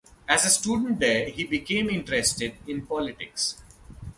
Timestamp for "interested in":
1.87-2.87